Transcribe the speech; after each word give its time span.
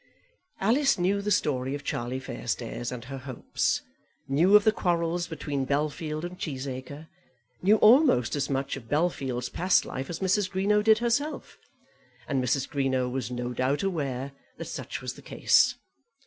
Alice 0.59 0.97
knew 0.97 1.21
the 1.21 1.29
story 1.29 1.75
of 1.75 1.83
Charlie 1.83 2.19
Fairstairs 2.19 2.91
and 2.91 3.05
her 3.05 3.19
hopes; 3.19 3.83
knew 4.27 4.55
of 4.55 4.63
the 4.63 4.71
quarrels 4.71 5.27
between 5.27 5.67
Bellfield 5.67 6.23
and 6.23 6.39
Cheesacre; 6.39 7.07
knew 7.61 7.75
almost 7.77 8.35
as 8.35 8.49
much 8.49 8.75
of 8.75 8.89
Bellfield's 8.89 9.49
past 9.49 9.85
life 9.85 10.09
as 10.09 10.17
Mrs. 10.17 10.49
Greenow 10.49 10.81
did 10.83 10.97
herself; 10.97 11.59
and 12.27 12.43
Mrs. 12.43 12.67
Greenow 12.67 13.11
was 13.11 13.29
no 13.29 13.53
doubt 13.53 13.83
aware 13.83 14.31
that 14.57 14.65
such 14.65 15.01
was 15.03 15.13
the 15.13 15.21
case. 15.21 15.75